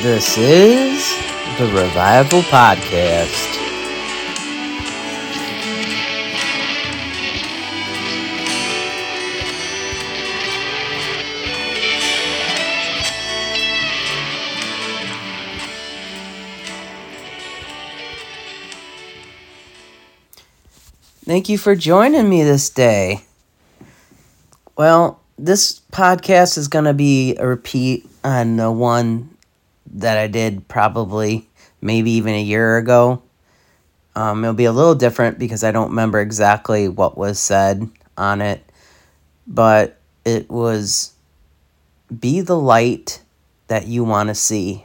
This 0.00 0.38
is 0.38 1.04
the 1.58 1.66
Revival 1.66 2.42
Podcast. 2.42 3.57
Thank 21.38 21.50
you 21.50 21.56
for 21.56 21.76
joining 21.76 22.28
me 22.28 22.42
this 22.42 22.68
day. 22.68 23.20
Well, 24.76 25.20
this 25.38 25.80
podcast 25.92 26.58
is 26.58 26.66
going 26.66 26.86
to 26.86 26.94
be 26.94 27.36
a 27.36 27.46
repeat 27.46 28.04
on 28.24 28.56
the 28.56 28.72
one 28.72 29.36
that 29.92 30.18
I 30.18 30.26
did 30.26 30.66
probably 30.66 31.48
maybe 31.80 32.10
even 32.10 32.34
a 32.34 32.42
year 32.42 32.76
ago. 32.76 33.22
Um, 34.16 34.42
it'll 34.42 34.52
be 34.52 34.64
a 34.64 34.72
little 34.72 34.96
different 34.96 35.38
because 35.38 35.62
I 35.62 35.70
don't 35.70 35.90
remember 35.90 36.20
exactly 36.20 36.88
what 36.88 37.16
was 37.16 37.38
said 37.38 37.88
on 38.16 38.40
it, 38.40 38.68
but 39.46 39.96
it 40.24 40.50
was 40.50 41.12
be 42.18 42.40
the 42.40 42.58
light 42.58 43.22
that 43.68 43.86
you 43.86 44.02
want 44.02 44.28
to 44.28 44.34
see. 44.34 44.84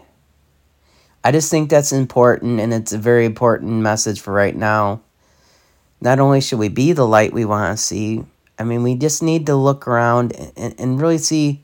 I 1.24 1.32
just 1.32 1.50
think 1.50 1.72
that's 1.72 1.92
important 1.92 2.60
and 2.60 2.72
it's 2.72 2.94
a 2.94 3.00
very 3.00 3.26
important 3.26 3.82
message 3.82 4.22
for 4.22 4.32
right 4.32 4.56
now. 4.56 5.02
Not 6.04 6.20
only 6.20 6.42
should 6.42 6.60
we 6.60 6.68
be 6.68 6.92
the 6.92 7.08
light 7.08 7.32
we 7.32 7.46
want 7.46 7.78
to 7.78 7.82
see, 7.82 8.26
I 8.60 8.66
mean, 8.66 8.84
we 8.84 8.96
just 8.96 9.24
need 9.24 9.46
to 9.46 9.56
look 9.56 9.88
around 9.88 10.34
and, 10.58 10.76
and 10.78 11.02
really 11.02 11.18
see 11.18 11.62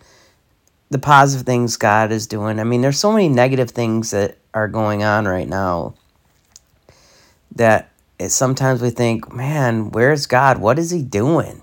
the 0.90 0.98
positive 0.98 1.46
things 1.46 1.76
God 1.76 2.14
is 2.14 2.26
doing. 2.26 2.58
I 2.58 2.64
mean, 2.64 2.80
there's 2.80 2.98
so 2.98 3.12
many 3.12 3.28
negative 3.28 3.72
things 3.72 4.12
that 4.12 4.38
are 4.54 4.70
going 4.70 5.04
on 5.04 5.28
right 5.28 5.48
now 5.48 5.94
that 7.54 7.92
it, 8.18 8.30
sometimes 8.30 8.82
we 8.82 8.92
think, 8.92 9.34
man, 9.34 9.92
where's 9.92 10.26
God? 10.26 10.58
What 10.58 10.80
is 10.80 10.90
He 10.90 11.04
doing? 11.04 11.62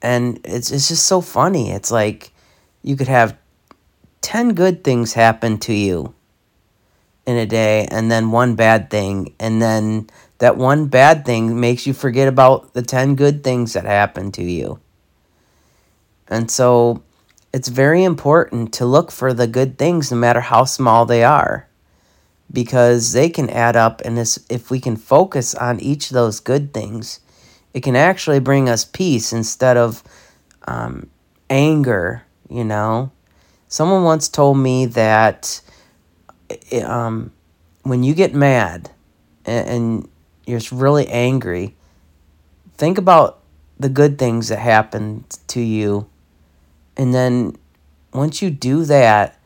And 0.00 0.38
it's 0.44 0.70
it's 0.70 0.86
just 0.86 1.04
so 1.04 1.20
funny. 1.20 1.72
It's 1.72 1.90
like 1.90 2.30
you 2.82 2.94
could 2.94 3.08
have 3.08 3.36
ten 4.20 4.54
good 4.54 4.84
things 4.84 5.14
happen 5.14 5.58
to 5.58 5.74
you 5.74 6.14
in 7.26 7.36
a 7.36 7.44
day, 7.44 7.88
and 7.90 8.08
then 8.08 8.30
one 8.30 8.54
bad 8.54 8.88
thing, 8.88 9.34
and 9.40 9.60
then 9.60 10.08
that 10.40 10.56
one 10.56 10.86
bad 10.86 11.24
thing 11.24 11.60
makes 11.60 11.86
you 11.86 11.94
forget 11.94 12.28
about 12.28 12.74
the 12.74 12.82
ten 12.82 13.14
good 13.14 13.44
things 13.44 13.74
that 13.74 13.84
happened 13.84 14.34
to 14.34 14.42
you. 14.42 14.80
And 16.28 16.50
so 16.50 17.02
it's 17.52 17.68
very 17.68 18.04
important 18.04 18.72
to 18.74 18.86
look 18.86 19.10
for 19.10 19.32
the 19.32 19.46
good 19.46 19.78
things 19.78 20.10
no 20.10 20.16
matter 20.16 20.40
how 20.40 20.64
small 20.64 21.04
they 21.06 21.24
are 21.24 21.68
because 22.52 23.12
they 23.12 23.28
can 23.28 23.48
add 23.50 23.76
up 23.76 24.00
and 24.04 24.18
if 24.18 24.70
we 24.70 24.80
can 24.80 24.96
focus 24.96 25.54
on 25.54 25.80
each 25.80 26.10
of 26.10 26.14
those 26.14 26.40
good 26.40 26.72
things 26.74 27.20
it 27.74 27.82
can 27.82 27.94
actually 27.94 28.40
bring 28.40 28.68
us 28.68 28.84
peace 28.84 29.32
instead 29.32 29.76
of 29.76 30.02
um, 30.66 31.08
anger 31.48 32.22
you 32.48 32.64
know 32.64 33.10
someone 33.68 34.02
once 34.02 34.28
told 34.28 34.58
me 34.58 34.86
that 34.86 35.60
um, 36.82 37.32
when 37.82 38.02
you 38.02 38.14
get 38.14 38.34
mad 38.34 38.90
and 39.44 40.08
you're 40.46 40.58
just 40.58 40.72
really 40.72 41.06
angry 41.08 41.74
think 42.76 42.98
about 42.98 43.40
the 43.78 43.88
good 43.88 44.18
things 44.18 44.48
that 44.48 44.58
happened 44.58 45.24
to 45.46 45.60
you 45.60 46.08
and 46.96 47.14
then 47.14 47.56
once 48.12 48.42
you 48.42 48.50
do 48.50 48.84
that, 48.84 49.38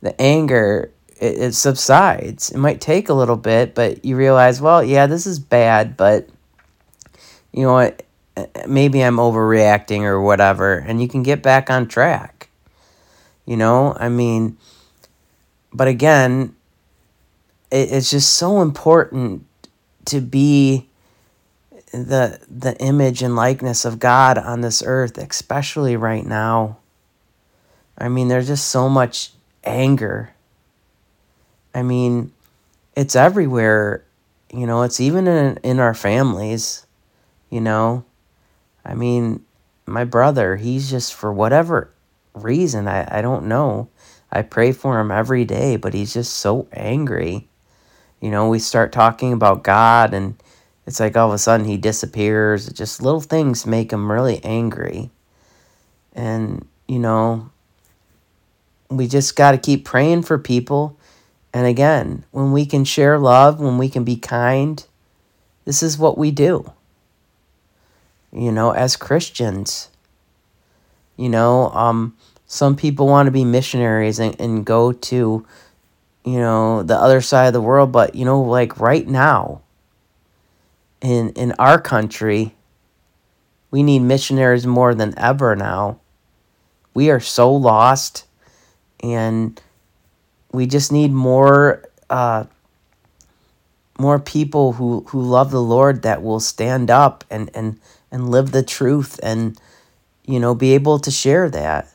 the 0.00 0.18
anger 0.20 0.90
it, 1.20 1.38
it 1.38 1.54
subsides. 1.54 2.50
It 2.50 2.58
might 2.58 2.80
take 2.80 3.08
a 3.08 3.14
little 3.14 3.36
bit, 3.36 3.74
but 3.74 4.04
you 4.04 4.16
realize, 4.16 4.60
well, 4.60 4.82
yeah, 4.82 5.06
this 5.06 5.26
is 5.26 5.38
bad, 5.38 5.96
but 5.96 6.28
you 7.52 7.62
know 7.62 7.72
what? 7.72 8.02
Eh, 8.36 8.46
maybe 8.66 9.00
I'm 9.02 9.16
overreacting 9.16 10.02
or 10.02 10.20
whatever, 10.20 10.78
and 10.78 11.00
you 11.00 11.08
can 11.08 11.22
get 11.22 11.42
back 11.42 11.70
on 11.70 11.86
track. 11.88 12.48
You 13.46 13.56
know, 13.56 13.94
I 13.98 14.08
mean, 14.08 14.56
but 15.72 15.88
again, 15.88 16.56
it, 17.70 17.92
it's 17.92 18.10
just 18.10 18.34
so 18.34 18.62
important 18.62 19.44
to 20.06 20.20
be 20.20 20.88
the 21.92 22.40
the 22.50 22.76
image 22.80 23.22
and 23.22 23.36
likeness 23.36 23.84
of 23.84 23.98
God 23.98 24.38
on 24.38 24.60
this 24.60 24.82
earth, 24.84 25.18
especially 25.18 25.96
right 25.96 26.26
now. 26.26 26.78
I 27.96 28.08
mean, 28.08 28.28
there's 28.28 28.48
just 28.48 28.68
so 28.68 28.88
much 28.88 29.30
anger. 29.62 30.32
I 31.74 31.82
mean, 31.82 32.32
it's 32.96 33.14
everywhere. 33.14 34.04
You 34.52 34.66
know, 34.66 34.82
it's 34.82 35.00
even 35.00 35.26
in 35.26 35.58
in 35.62 35.78
our 35.80 35.94
families. 35.94 36.86
You 37.50 37.60
know, 37.60 38.04
I 38.84 38.94
mean, 38.94 39.44
my 39.86 40.04
brother, 40.04 40.56
he's 40.56 40.90
just 40.90 41.14
for 41.14 41.32
whatever 41.32 41.90
reason, 42.34 42.88
I, 42.88 43.18
I 43.18 43.22
don't 43.22 43.46
know. 43.46 43.88
I 44.30 44.42
pray 44.42 44.72
for 44.72 44.98
him 44.98 45.10
every 45.10 45.44
day, 45.44 45.76
but 45.76 45.94
he's 45.94 46.12
just 46.14 46.34
so 46.34 46.66
angry. 46.72 47.48
You 48.24 48.30
know, 48.30 48.48
we 48.48 48.58
start 48.58 48.90
talking 48.90 49.34
about 49.34 49.64
God 49.64 50.14
and 50.14 50.42
it's 50.86 50.98
like 50.98 51.14
all 51.14 51.28
of 51.28 51.34
a 51.34 51.38
sudden 51.38 51.66
he 51.66 51.76
disappears. 51.76 52.72
Just 52.72 53.02
little 53.02 53.20
things 53.20 53.66
make 53.66 53.92
him 53.92 54.10
really 54.10 54.42
angry. 54.42 55.10
And, 56.14 56.66
you 56.88 56.98
know, 56.98 57.50
we 58.88 59.08
just 59.08 59.36
got 59.36 59.50
to 59.50 59.58
keep 59.58 59.84
praying 59.84 60.22
for 60.22 60.38
people. 60.38 60.98
And 61.52 61.66
again, 61.66 62.24
when 62.30 62.50
we 62.52 62.64
can 62.64 62.86
share 62.86 63.18
love, 63.18 63.60
when 63.60 63.76
we 63.76 63.90
can 63.90 64.04
be 64.04 64.16
kind, 64.16 64.82
this 65.66 65.82
is 65.82 65.98
what 65.98 66.16
we 66.16 66.30
do. 66.30 66.72
You 68.32 68.52
know, 68.52 68.70
as 68.70 68.96
Christians, 68.96 69.90
you 71.18 71.28
know, 71.28 71.68
um, 71.72 72.16
some 72.46 72.74
people 72.74 73.06
want 73.06 73.26
to 73.26 73.30
be 73.30 73.44
missionaries 73.44 74.18
and, 74.18 74.34
and 74.40 74.64
go 74.64 74.92
to, 74.92 75.44
you 76.24 76.38
know, 76.38 76.82
the 76.82 76.96
other 76.96 77.20
side 77.20 77.46
of 77.46 77.52
the 77.52 77.60
world. 77.60 77.92
But, 77.92 78.14
you 78.14 78.24
know, 78.24 78.40
like 78.40 78.80
right 78.80 79.06
now, 79.06 79.62
in, 81.00 81.30
in 81.30 81.52
our 81.58 81.80
country, 81.80 82.54
we 83.70 83.82
need 83.82 84.00
missionaries 84.00 84.66
more 84.66 84.94
than 84.94 85.18
ever 85.18 85.54
now. 85.54 86.00
We 86.94 87.10
are 87.10 87.20
so 87.20 87.52
lost 87.52 88.24
and 89.00 89.60
we 90.52 90.66
just 90.66 90.92
need 90.92 91.12
more 91.12 91.84
uh, 92.08 92.44
more 93.98 94.18
people 94.18 94.72
who, 94.72 95.04
who 95.08 95.20
love 95.20 95.50
the 95.50 95.62
Lord 95.62 96.02
that 96.02 96.22
will 96.22 96.40
stand 96.40 96.90
up 96.90 97.24
and, 97.30 97.50
and, 97.54 97.78
and 98.10 98.28
live 98.28 98.50
the 98.50 98.62
truth 98.62 99.20
and 99.22 99.58
you 100.24 100.40
know 100.40 100.54
be 100.54 100.74
able 100.74 100.98
to 101.00 101.10
share 101.10 101.50
that. 101.50 101.88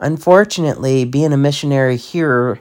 Unfortunately, 0.00 1.04
being 1.04 1.32
a 1.32 1.36
missionary 1.36 1.96
here 1.96 2.60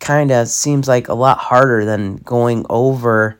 kind 0.00 0.30
of 0.30 0.48
seems 0.48 0.88
like 0.88 1.08
a 1.08 1.14
lot 1.14 1.38
harder 1.38 1.84
than 1.84 2.16
going 2.18 2.64
over 2.70 3.38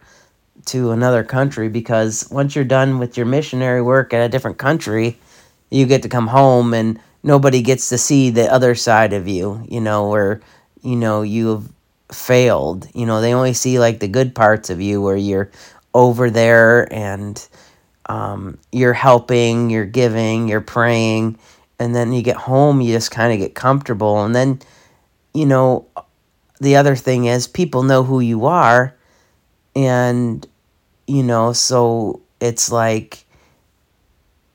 to 0.66 0.90
another 0.90 1.24
country 1.24 1.68
because 1.68 2.28
once 2.30 2.54
you're 2.54 2.64
done 2.64 2.98
with 2.98 3.16
your 3.16 3.26
missionary 3.26 3.80
work 3.80 4.12
at 4.12 4.24
a 4.24 4.28
different 4.28 4.58
country, 4.58 5.18
you 5.70 5.86
get 5.86 6.02
to 6.02 6.08
come 6.08 6.26
home 6.26 6.74
and 6.74 7.00
nobody 7.22 7.62
gets 7.62 7.88
to 7.88 7.98
see 7.98 8.30
the 8.30 8.52
other 8.52 8.74
side 8.74 9.12
of 9.12 9.26
you, 9.26 9.64
you 9.68 9.80
know, 9.80 10.08
where, 10.08 10.40
you 10.82 10.96
know, 10.96 11.22
you've 11.22 11.70
failed. 12.12 12.88
You 12.94 13.06
know, 13.06 13.20
they 13.20 13.34
only 13.34 13.54
see 13.54 13.78
like 13.78 14.00
the 14.00 14.08
good 14.08 14.34
parts 14.34 14.70
of 14.70 14.80
you 14.80 15.00
where 15.00 15.16
you're 15.16 15.50
over 15.94 16.30
there 16.30 16.92
and 16.92 17.46
um, 18.06 18.58
you're 18.72 18.94
helping, 18.94 19.70
you're 19.70 19.86
giving, 19.86 20.48
you're 20.48 20.60
praying. 20.60 21.38
And 21.78 21.94
then 21.94 22.12
you 22.12 22.22
get 22.22 22.36
home, 22.36 22.80
you 22.80 22.92
just 22.92 23.10
kind 23.10 23.32
of 23.32 23.38
get 23.38 23.54
comfortable. 23.54 24.24
And 24.24 24.34
then, 24.34 24.60
you 25.32 25.46
know, 25.46 25.86
the 26.60 26.76
other 26.76 26.96
thing 26.96 27.26
is 27.26 27.46
people 27.46 27.82
know 27.82 28.02
who 28.02 28.20
you 28.20 28.46
are. 28.46 28.94
And, 29.74 30.46
you 31.06 31.22
know, 31.22 31.52
so 31.52 32.22
it's 32.40 32.70
like, 32.70 33.24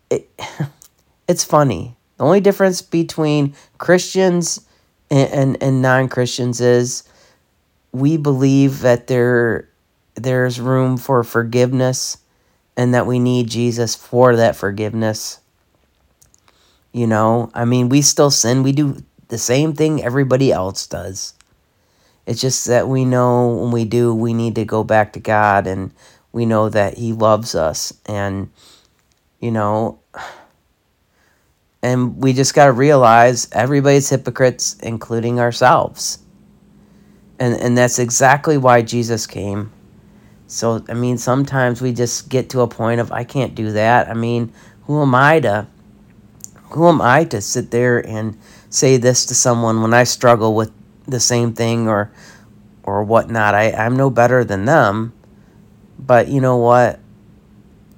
it, 0.09 0.29
it's 1.27 1.43
funny 1.43 1.95
the 2.17 2.23
only 2.23 2.41
difference 2.41 2.81
between 2.81 3.53
Christians 3.77 4.65
and, 5.09 5.29
and, 5.31 5.63
and 5.63 5.81
non 5.81 6.07
Christians 6.07 6.61
is 6.61 7.03
we 7.91 8.17
believe 8.17 8.79
that 8.79 9.07
there 9.07 9.69
there's 10.15 10.61
room 10.61 10.97
for 10.97 11.23
forgiveness 11.23 12.17
and 12.77 12.93
that 12.93 13.07
we 13.07 13.19
need 13.19 13.49
Jesus 13.49 13.95
for 13.95 14.35
that 14.35 14.55
forgiveness. 14.55 15.39
You 16.91 17.07
know, 17.07 17.49
I 17.53 17.65
mean, 17.65 17.89
we 17.89 18.01
still 18.01 18.29
sin. 18.29 18.63
We 18.63 18.71
do 18.71 18.97
the 19.29 19.37
same 19.37 19.73
thing 19.73 20.03
everybody 20.03 20.51
else 20.51 20.85
does. 20.85 21.33
It's 22.25 22.41
just 22.41 22.65
that 22.67 22.87
we 22.87 23.05
know 23.05 23.49
when 23.49 23.71
we 23.71 23.85
do, 23.85 24.13
we 24.13 24.33
need 24.33 24.55
to 24.55 24.65
go 24.65 24.83
back 24.83 25.13
to 25.13 25.19
God 25.19 25.67
and 25.67 25.91
we 26.31 26.45
know 26.45 26.69
that 26.69 26.97
He 26.97 27.13
loves 27.13 27.53
us. 27.53 27.93
And, 28.05 28.49
you 29.39 29.51
know, 29.51 29.99
and 31.81 32.17
we 32.17 32.31
just 32.31 32.53
got 32.53 32.67
to 32.67 32.71
realize 32.71 33.49
everybody's 33.51 34.09
hypocrites, 34.09 34.77
including 34.81 35.39
ourselves. 35.39 36.19
And, 37.39 37.55
and 37.55 37.77
that's 37.77 37.99
exactly 37.99 38.57
why 38.57 38.81
Jesus 38.83 39.27
came. 39.27 39.71
So, 40.47 40.83
I 40.87 40.93
mean, 40.93 41.17
sometimes 41.17 41.81
we 41.81 41.91
just 41.91 42.29
get 42.29 42.49
to 42.51 42.61
a 42.61 42.67
point 42.67 43.01
of, 43.01 43.11
I 43.11 43.25
can't 43.25 43.53
do 43.53 43.71
that. 43.73 44.07
I 44.07 44.13
mean, 44.13 44.53
who 44.83 45.01
am 45.01 45.13
I 45.13 45.41
to, 45.41 45.67
who 46.71 46.87
am 46.87 47.01
I 47.01 47.25
to 47.25 47.41
sit 47.41 47.71
there 47.71 47.99
and 47.99 48.37
say 48.69 48.97
this 48.97 49.25
to 49.25 49.35
someone 49.35 49.81
when 49.81 49.93
I 49.93 50.03
struggle 50.03 50.55
with 50.55 50.71
the 51.05 51.19
same 51.19 51.53
thing 51.53 51.87
or, 51.87 52.11
or 52.83 53.03
whatnot? 53.03 53.55
I, 53.55 53.71
I'm 53.71 53.95
no 53.95 54.09
better 54.09 54.43
than 54.43 54.65
them. 54.65 55.13
But 55.99 56.27
you 56.27 56.41
know 56.41 56.57
what? 56.57 56.99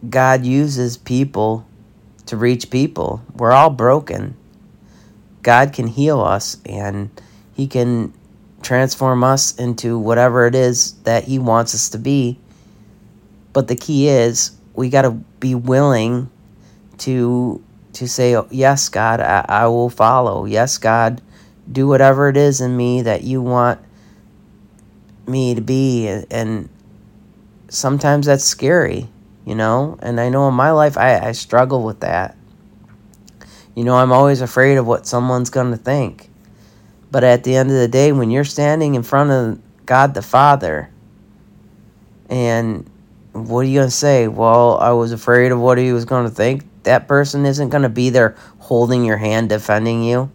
God 0.09 0.45
uses 0.45 0.97
people 0.97 1.65
to 2.27 2.37
reach 2.37 2.69
people. 2.69 3.21
We're 3.35 3.51
all 3.51 3.69
broken. 3.69 4.35
God 5.41 5.73
can 5.73 5.87
heal 5.87 6.21
us 6.21 6.57
and 6.65 7.09
He 7.53 7.67
can 7.67 8.13
transform 8.61 9.23
us 9.23 9.55
into 9.57 9.97
whatever 9.97 10.47
it 10.47 10.55
is 10.55 10.93
that 11.03 11.25
He 11.25 11.39
wants 11.39 11.73
us 11.73 11.89
to 11.89 11.97
be. 11.97 12.39
But 13.53 13.67
the 13.67 13.75
key 13.75 14.09
is 14.09 14.51
we 14.73 14.89
got 14.89 15.03
to 15.03 15.11
be 15.11 15.55
willing 15.55 16.29
to 16.99 17.63
to 17.93 18.07
say, 18.07 18.35
oh, 18.35 18.47
Yes, 18.51 18.89
God, 18.89 19.21
I, 19.21 19.45
I 19.47 19.67
will 19.67 19.89
follow. 19.89 20.45
Yes, 20.45 20.77
God, 20.77 21.21
do 21.71 21.88
whatever 21.88 22.29
it 22.29 22.38
is 22.38 22.62
in 22.62 22.75
me 22.75 23.01
that 23.03 23.23
you 23.23 23.41
want 23.41 23.79
me 25.27 25.56
to 25.56 25.62
be. 25.62 26.07
And 26.29 26.69
sometimes 27.69 28.27
that's 28.27 28.44
scary, 28.44 29.07
you 29.45 29.56
know? 29.56 29.97
And 30.01 30.19
I 30.19 30.29
know 30.29 30.47
in 30.47 30.53
my 30.53 30.71
life, 30.71 30.97
I, 30.97 31.19
I 31.19 31.31
struggle 31.31 31.83
with 31.83 32.01
that. 32.01 32.38
You 33.75 33.83
know, 33.83 33.95
I'm 33.95 34.12
always 34.12 34.41
afraid 34.41 34.77
of 34.77 34.88
what 34.88 35.06
someone's 35.06 35.50
going 35.50 35.71
to 35.71 35.77
think. 35.77 36.29
But 37.12 37.23
at 37.23 37.44
the 37.44 37.56
end 37.56 37.69
of 37.69 37.75
the 37.77 37.88
day, 37.88 38.12
when 38.12 38.31
you're 38.31 38.44
standing 38.44 38.95
in 38.95 39.03
front 39.03 39.31
of 39.31 39.62
God 39.85 40.13
the 40.13 40.21
Father, 40.21 40.89
and 42.29 42.89
what 43.33 43.59
are 43.59 43.63
you 43.63 43.79
going 43.79 43.88
to 43.88 43.95
say? 43.95 44.27
Well, 44.27 44.77
I 44.77 44.91
was 44.91 45.12
afraid 45.12 45.51
of 45.51 45.59
what 45.59 45.77
he 45.77 45.91
was 45.91 46.06
going 46.06 46.27
to 46.27 46.33
think. 46.33 46.63
That 46.83 47.07
person 47.07 47.45
isn't 47.45 47.69
going 47.69 47.83
to 47.83 47.89
be 47.89 48.09
there 48.09 48.35
holding 48.59 49.03
your 49.03 49.17
hand, 49.17 49.50
defending 49.50 50.03
you. 50.03 50.31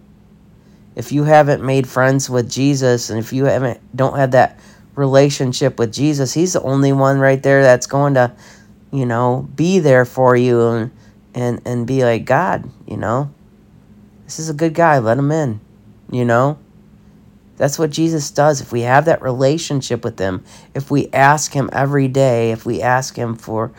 If 1.01 1.13
you 1.13 1.25
haven't 1.25 1.65
made 1.65 1.89
friends 1.89 2.29
with 2.29 2.51
Jesus, 2.51 3.09
and 3.09 3.19
if 3.19 3.33
you 3.33 3.47
haven't 3.47 3.81
don't 3.97 4.19
have 4.19 4.33
that 4.33 4.61
relationship 4.95 5.79
with 5.79 5.95
Jesus, 5.95 6.35
He's 6.35 6.53
the 6.53 6.61
only 6.61 6.93
one 6.93 7.19
right 7.19 7.43
there 7.43 7.63
that's 7.63 7.87
going 7.87 8.13
to, 8.15 8.31
you 8.93 9.07
know, 9.07 9.49
be 9.57 9.79
there 9.79 10.05
for 10.05 10.37
you 10.37 10.61
and 10.69 10.91
and 11.35 11.63
and 11.65 11.87
be 11.87 12.05
like 12.05 12.27
God, 12.27 12.71
you 12.87 12.99
know, 12.99 13.33
this 14.27 14.39
is 14.39 14.51
a 14.51 14.55
good 14.55 14.75
guy. 14.75 14.99
Let 14.99 15.17
him 15.17 15.33
in, 15.33 15.63
you 16.11 16.27
know. 16.27 16.59
That's 17.57 17.79
what 17.79 17.91
Jesus 17.91 18.31
does. 18.31 18.61
If 18.61 18.71
we 18.71 18.83
have 18.83 19.07
that 19.07 19.23
relationship 19.23 20.05
with 20.05 20.19
Him, 20.19 20.45
if 20.75 20.91
we 20.91 21.09
ask 21.15 21.53
Him 21.53 21.71
every 21.73 22.09
day, 22.09 22.53
if 22.53 22.67
we 22.67 22.83
ask 22.83 23.17
Him 23.17 23.37
for 23.37 23.73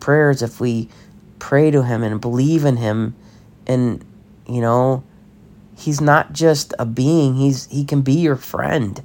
prayers, 0.00 0.42
if 0.42 0.60
we 0.60 0.88
pray 1.38 1.70
to 1.70 1.82
Him 1.84 2.02
and 2.02 2.20
believe 2.20 2.64
in 2.64 2.76
Him, 2.76 3.14
and 3.68 4.04
you 4.48 4.60
know, 4.60 5.04
He's 5.76 6.00
not 6.00 6.32
just 6.32 6.74
a 6.78 6.86
being. 6.86 7.36
He's 7.36 7.66
He 7.66 7.84
can 7.84 8.02
be 8.02 8.14
your 8.14 8.36
friend. 8.36 9.02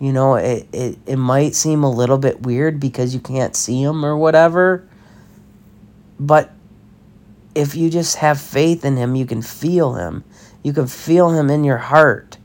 You 0.00 0.12
know, 0.12 0.34
it, 0.34 0.66
it, 0.72 0.98
it 1.06 1.16
might 1.16 1.54
seem 1.54 1.82
a 1.82 1.90
little 1.90 2.18
bit 2.18 2.42
weird 2.42 2.80
because 2.80 3.14
you 3.14 3.20
can't 3.20 3.56
see 3.56 3.82
him 3.82 4.04
or 4.04 4.16
whatever. 4.16 4.86
But 6.20 6.50
if 7.54 7.74
you 7.74 7.88
just 7.88 8.16
have 8.16 8.40
faith 8.40 8.84
in 8.84 8.96
him, 8.96 9.14
you 9.14 9.24
can 9.24 9.40
feel 9.40 9.94
him. 9.94 10.24
You 10.62 10.72
can 10.74 10.86
feel 10.86 11.30
him 11.30 11.48
in 11.48 11.64
your 11.64 11.78
heart. 11.78 12.36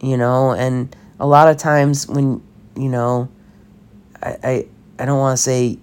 You 0.00 0.16
know, 0.16 0.52
and 0.52 0.94
a 1.20 1.26
lot 1.26 1.48
of 1.48 1.56
times 1.56 2.08
when, 2.08 2.42
you 2.76 2.88
know, 2.88 3.28
I, 4.22 4.36
I, 4.42 4.66
I 4.98 5.04
don't 5.04 5.18
want 5.18 5.36
to 5.36 5.42
say, 5.42 5.78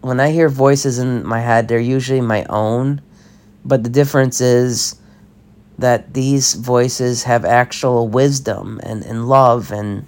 when 0.00 0.18
I 0.18 0.30
hear 0.30 0.48
voices 0.48 0.98
in 0.98 1.26
my 1.26 1.40
head, 1.40 1.68
they're 1.68 1.78
usually 1.78 2.22
my 2.22 2.44
own. 2.48 3.02
But 3.64 3.82
the 3.82 3.90
difference 3.90 4.40
is, 4.40 5.00
that 5.80 6.12
these 6.12 6.54
voices 6.54 7.24
have 7.24 7.44
actual 7.44 8.06
wisdom 8.06 8.80
and, 8.82 9.02
and 9.02 9.28
love 9.28 9.72
and 9.72 10.06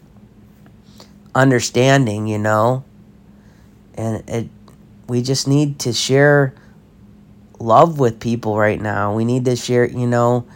understanding, 1.35 2.27
you 2.27 2.39
know? 2.39 2.85
And 3.95 4.23
it 4.29 4.49
we 5.09 5.23
just 5.23 5.49
need 5.49 5.79
to 5.81 5.93
share 5.93 6.55
love 7.59 7.99
with 7.99 8.21
people 8.21 8.57
right 8.57 8.81
now. 8.81 9.15
We 9.15 9.25
need 9.25 9.45
to 9.47 9.57
share, 9.57 9.87
you 9.87 10.07
know, 10.07 10.47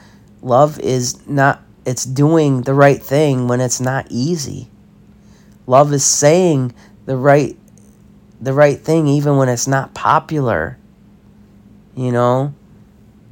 love 0.43 0.79
is 0.81 1.27
not 1.27 1.63
it's 1.85 2.05
doing 2.05 2.63
the 2.63 2.75
right 2.75 3.03
thing 3.03 3.49
when 3.49 3.61
it's 3.61 3.81
not 3.81 4.07
easy. 4.11 4.69
Love 5.67 5.93
is 5.93 6.05
saying 6.05 6.75
the 7.07 7.17
right 7.17 7.57
the 8.41 8.53
right 8.53 8.79
thing 8.79 9.07
even 9.07 9.39
when 9.39 9.49
it's 9.49 9.67
not 9.67 9.95
popular. 9.95 10.79
You 11.95 12.13
know? 12.13 12.55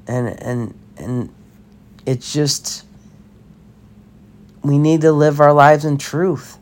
And 0.07 0.29
and 0.43 0.75
and 0.97 1.35
it's 2.07 2.33
just, 2.33 2.85
we 4.63 4.79
need 4.79 5.01
to 5.01 5.13
live 5.13 5.41
our 5.41 5.53
lives 5.53 5.85
in 5.85 5.99
truth. 5.99 6.59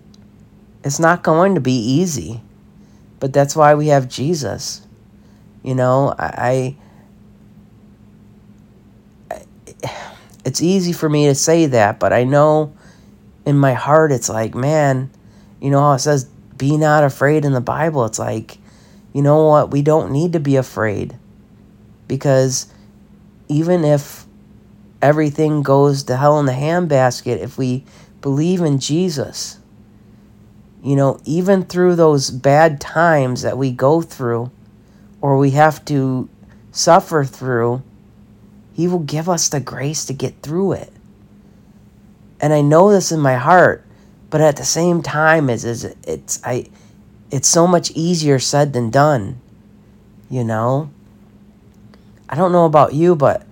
It's 0.84 0.98
not 0.98 1.22
going 1.22 1.54
to 1.54 1.60
be 1.60 1.74
easy, 1.74 2.40
but 3.20 3.32
that's 3.32 3.54
why 3.54 3.74
we 3.74 3.88
have 3.88 4.08
Jesus. 4.08 4.86
You 5.62 5.74
know, 5.74 6.14
I, 6.18 6.76
I 9.30 9.42
it's 10.44 10.60
easy 10.60 10.92
for 10.92 11.08
me 11.08 11.26
to 11.26 11.34
say 11.34 11.66
that, 11.66 11.98
but 11.98 12.12
I 12.12 12.24
know 12.24 12.74
in 13.44 13.56
my 13.56 13.74
heart 13.74 14.12
it's 14.12 14.28
like, 14.28 14.54
man, 14.54 15.10
you 15.60 15.70
know 15.70 15.80
how 15.80 15.92
it 15.92 16.00
says, 16.00 16.24
be 16.56 16.76
not 16.76 17.04
afraid 17.04 17.44
in 17.44 17.52
the 17.52 17.60
Bible. 17.60 18.04
It's 18.04 18.18
like, 18.18 18.58
you 19.12 19.22
know 19.22 19.46
what? 19.46 19.70
We 19.70 19.82
don't 19.82 20.12
need 20.12 20.32
to 20.32 20.40
be 20.40 20.56
afraid 20.56 21.16
because 22.08 22.71
even 23.52 23.84
if 23.84 24.26
everything 25.02 25.62
goes 25.62 26.04
to 26.04 26.16
hell 26.16 26.38
in 26.40 26.46
the 26.46 26.52
handbasket 26.52 27.38
if 27.38 27.58
we 27.58 27.84
believe 28.20 28.62
in 28.62 28.78
Jesus. 28.78 29.58
You 30.82 30.96
know, 30.96 31.20
even 31.24 31.64
through 31.64 31.96
those 31.96 32.30
bad 32.30 32.80
times 32.80 33.42
that 33.42 33.58
we 33.58 33.70
go 33.70 34.00
through 34.00 34.50
or 35.20 35.36
we 35.36 35.50
have 35.50 35.84
to 35.86 36.28
suffer 36.70 37.24
through, 37.24 37.82
He 38.72 38.88
will 38.88 39.00
give 39.00 39.28
us 39.28 39.48
the 39.48 39.60
grace 39.60 40.04
to 40.06 40.12
get 40.12 40.40
through 40.42 40.72
it. 40.72 40.92
And 42.40 42.52
I 42.52 42.62
know 42.62 42.90
this 42.90 43.12
in 43.12 43.20
my 43.20 43.36
heart, 43.36 43.86
but 44.30 44.40
at 44.40 44.56
the 44.56 44.64
same 44.64 45.02
time, 45.02 45.50
it's, 45.50 45.62
it's, 45.62 45.84
it's, 46.04 46.40
I, 46.44 46.68
it's 47.30 47.48
so 47.48 47.66
much 47.66 47.92
easier 47.92 48.38
said 48.38 48.72
than 48.72 48.90
done. 48.90 49.40
You 50.28 50.42
know? 50.42 50.90
I 52.32 52.34
don't 52.34 52.50
know 52.50 52.64
about 52.64 52.94
you, 52.94 53.14
but 53.14 53.46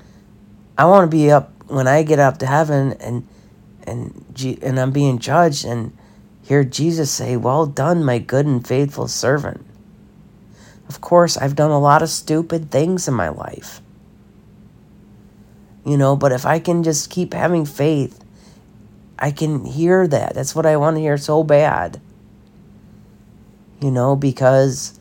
I 0.78 0.86
want 0.86 1.08
to 1.10 1.14
be 1.14 1.30
up 1.30 1.52
when 1.66 1.86
I 1.86 2.02
get 2.02 2.18
up 2.18 2.38
to 2.38 2.46
heaven 2.46 2.94
and 2.94 3.28
and 3.82 4.24
and 4.62 4.80
I'm 4.80 4.90
being 4.90 5.18
judged 5.18 5.66
and 5.66 5.94
hear 6.42 6.64
Jesus 6.64 7.10
say, 7.10 7.36
"Well 7.36 7.66
done, 7.66 8.02
my 8.02 8.18
good 8.18 8.46
and 8.46 8.66
faithful 8.66 9.06
servant." 9.06 9.66
Of 10.88 11.02
course, 11.02 11.36
I've 11.36 11.54
done 11.54 11.70
a 11.70 11.78
lot 11.78 12.02
of 12.02 12.08
stupid 12.08 12.70
things 12.70 13.06
in 13.06 13.12
my 13.12 13.28
life. 13.28 13.82
You 15.84 15.98
know, 15.98 16.16
but 16.16 16.32
if 16.32 16.46
I 16.46 16.58
can 16.58 16.82
just 16.82 17.10
keep 17.10 17.34
having 17.34 17.66
faith, 17.66 18.24
I 19.18 19.30
can 19.30 19.66
hear 19.66 20.08
that. 20.08 20.34
That's 20.34 20.54
what 20.54 20.64
I 20.64 20.78
want 20.78 20.96
to 20.96 21.02
hear 21.02 21.18
so 21.18 21.44
bad. 21.44 22.00
You 23.82 23.90
know, 23.90 24.16
because 24.16 24.98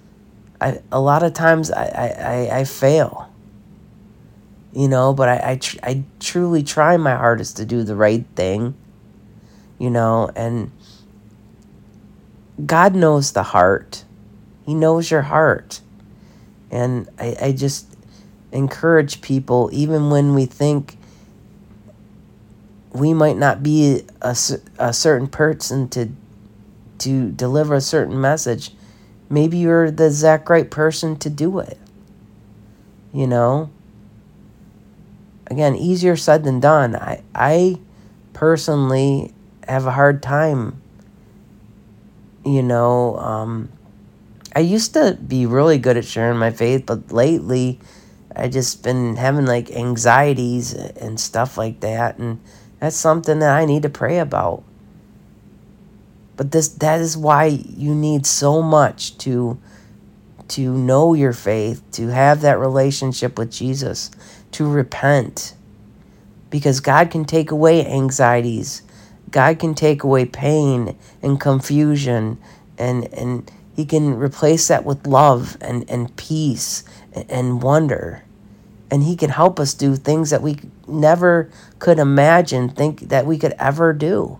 I 0.59 0.81
a 0.91 0.99
lot 0.99 1.23
of 1.23 1.33
times 1.33 1.71
I 1.71 1.85
I, 1.85 2.07
I, 2.07 2.59
I 2.59 2.63
fail 2.65 3.28
you 4.73 4.87
know 4.87 5.13
but 5.13 5.29
i 5.29 5.51
I, 5.51 5.55
tr- 5.57 5.79
I 5.83 6.03
truly 6.19 6.63
try 6.63 6.97
my 6.97 7.15
hardest 7.15 7.57
to 7.57 7.65
do 7.65 7.83
the 7.83 7.95
right 7.95 8.25
thing 8.35 8.75
you 9.79 9.89
know 9.89 10.29
and 10.35 10.71
god 12.65 12.95
knows 12.95 13.31
the 13.31 13.43
heart. 13.43 14.03
He 14.65 14.73
knows 14.75 15.09
your 15.09 15.23
heart. 15.23 15.81
And 16.71 17.09
i, 17.17 17.35
I 17.41 17.51
just 17.51 17.87
encourage 18.51 19.21
people 19.21 19.69
even 19.71 20.09
when 20.09 20.33
we 20.33 20.45
think 20.45 20.97
we 22.91 23.13
might 23.13 23.37
not 23.37 23.61
be 23.61 24.01
a, 24.21 24.35
a 24.79 24.93
certain 24.93 25.27
person 25.27 25.87
to 25.89 26.09
to 26.97 27.31
deliver 27.31 27.75
a 27.75 27.81
certain 27.81 28.19
message 28.19 28.71
maybe 29.29 29.57
you're 29.57 29.91
the 29.91 30.07
exact 30.07 30.49
right 30.49 30.69
person 30.71 31.15
to 31.15 31.29
do 31.29 31.59
it 31.59 31.77
you 33.13 33.27
know 33.27 33.69
again, 35.49 35.75
easier 35.75 36.15
said 36.15 36.43
than 36.43 36.59
done. 36.59 36.95
I, 36.95 37.23
I 37.33 37.79
personally 38.33 39.33
have 39.67 39.85
a 39.85 39.91
hard 39.91 40.21
time, 40.21 40.81
you 42.45 42.63
know. 42.63 43.17
Um, 43.17 43.69
I 44.55 44.59
used 44.59 44.93
to 44.93 45.17
be 45.25 45.45
really 45.45 45.77
good 45.77 45.97
at 45.97 46.05
sharing 46.05 46.37
my 46.37 46.51
faith, 46.51 46.85
but 46.85 47.11
lately 47.11 47.79
I 48.35 48.47
just 48.47 48.83
been 48.83 49.15
having 49.15 49.45
like 49.45 49.71
anxieties 49.71 50.73
and 50.73 51.19
stuff 51.19 51.57
like 51.57 51.81
that, 51.81 52.17
and 52.17 52.39
that's 52.79 52.95
something 52.95 53.39
that 53.39 53.55
I 53.55 53.65
need 53.65 53.83
to 53.83 53.89
pray 53.89 54.19
about. 54.19 54.63
But 56.35 56.51
this 56.51 56.69
that 56.69 57.01
is 57.01 57.17
why 57.17 57.45
you 57.45 57.93
need 57.93 58.25
so 58.25 58.61
much 58.61 59.17
to 59.19 59.59
to 60.49 60.75
know 60.75 61.13
your 61.13 61.33
faith, 61.33 61.83
to 61.91 62.07
have 62.07 62.41
that 62.41 62.59
relationship 62.59 63.37
with 63.37 63.51
Jesus, 63.51 64.09
to 64.51 64.69
repent. 64.69 65.55
Because 66.49 66.79
God 66.79 67.11
can 67.11 67.25
take 67.25 67.51
away 67.51 67.85
anxieties. 67.85 68.81
God 69.29 69.59
can 69.59 69.75
take 69.75 70.03
away 70.03 70.25
pain 70.25 70.97
and 71.21 71.39
confusion 71.39 72.39
and 72.77 73.05
and 73.13 73.51
he 73.75 73.85
can 73.85 74.15
replace 74.15 74.67
that 74.67 74.83
with 74.83 75.07
love 75.07 75.57
and, 75.61 75.89
and 75.89 76.13
peace 76.17 76.83
and 77.29 77.61
wonder. 77.61 78.23
And 78.91 79.03
he 79.03 79.15
can 79.15 79.29
help 79.29 79.57
us 79.57 79.73
do 79.73 79.95
things 79.95 80.31
that 80.31 80.41
we 80.41 80.57
never 80.85 81.49
could 81.77 81.97
imagine 81.97 82.67
think 82.67 83.07
that 83.07 83.25
we 83.25 83.37
could 83.37 83.53
ever 83.57 83.93
do 83.93 84.39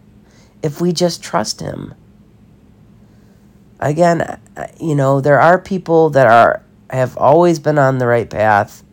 if 0.61 0.81
we 0.81 0.91
just 0.91 1.23
trust 1.23 1.61
him. 1.61 1.93
Again, 3.79 4.41
you 4.77 4.93
know, 4.93 5.21
there 5.21 5.39
are 5.39 5.57
people 5.57 6.09
that 6.09 6.27
are 6.27 6.61
have 6.89 7.15
always 7.15 7.59
been 7.59 7.77
on 7.77 7.99
the 7.99 8.07
right 8.07 8.29
path 8.29 8.83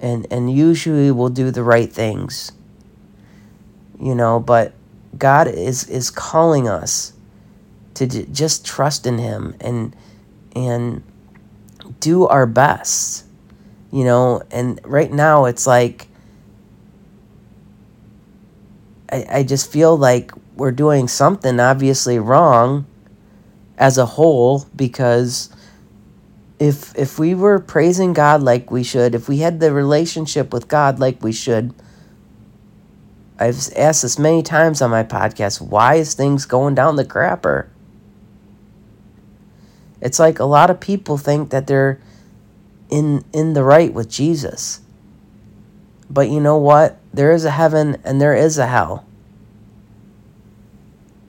and 0.00 0.26
and 0.30 0.54
usually 0.54 1.10
will 1.10 1.28
do 1.28 1.50
the 1.50 1.62
right 1.62 1.92
things. 1.92 2.52
You 4.00 4.14
know, 4.14 4.40
but 4.40 4.74
God 5.16 5.48
is 5.48 5.88
is 5.88 6.10
calling 6.10 6.68
us 6.68 7.12
to 7.94 8.06
j- 8.06 8.26
just 8.32 8.64
trust 8.66 9.06
in 9.06 9.18
him 9.18 9.54
and 9.60 9.94
and 10.54 11.02
do 12.00 12.26
our 12.26 12.46
best 12.46 13.24
you 13.92 14.04
know 14.04 14.42
and 14.50 14.80
right 14.84 15.12
now 15.12 15.44
it's 15.44 15.66
like 15.66 16.08
I, 19.10 19.26
I 19.30 19.42
just 19.44 19.70
feel 19.70 19.96
like 19.96 20.32
we're 20.56 20.72
doing 20.72 21.08
something 21.08 21.60
obviously 21.60 22.18
wrong 22.18 22.86
as 23.78 23.98
a 23.98 24.06
whole 24.06 24.66
because 24.74 25.53
if 26.58 26.96
if 26.96 27.18
we 27.18 27.34
were 27.34 27.58
praising 27.58 28.12
God 28.12 28.42
like 28.42 28.70
we 28.70 28.82
should, 28.82 29.14
if 29.14 29.28
we 29.28 29.38
had 29.38 29.60
the 29.60 29.72
relationship 29.72 30.52
with 30.52 30.68
God 30.68 30.98
like 30.98 31.22
we 31.22 31.32
should, 31.32 31.74
I've 33.38 33.68
asked 33.76 34.02
this 34.02 34.18
many 34.18 34.42
times 34.42 34.80
on 34.80 34.90
my 34.90 35.02
podcast, 35.02 35.60
why 35.60 35.96
is 35.96 36.14
things 36.14 36.46
going 36.46 36.74
down 36.74 36.96
the 36.96 37.04
crapper? 37.04 37.68
It's 40.00 40.18
like 40.18 40.38
a 40.38 40.44
lot 40.44 40.70
of 40.70 40.80
people 40.80 41.18
think 41.18 41.50
that 41.50 41.66
they're 41.66 42.00
in 42.90 43.24
in 43.32 43.54
the 43.54 43.64
right 43.64 43.92
with 43.92 44.08
Jesus. 44.08 44.80
But 46.08 46.28
you 46.28 46.40
know 46.40 46.58
what? 46.58 46.98
There 47.12 47.32
is 47.32 47.44
a 47.44 47.50
heaven 47.50 47.96
and 48.04 48.20
there 48.20 48.34
is 48.34 48.58
a 48.58 48.66
hell. 48.66 49.06